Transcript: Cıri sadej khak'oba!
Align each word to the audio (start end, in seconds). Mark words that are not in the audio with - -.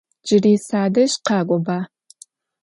Cıri 0.27 0.53
sadej 0.67 1.11
khak'oba! 1.25 1.77